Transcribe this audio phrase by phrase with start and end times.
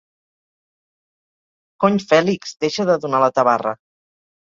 [1.85, 3.79] Cony Fèlix, deixa de donar la tabarra.